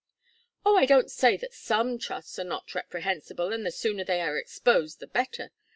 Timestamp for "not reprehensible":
2.43-3.53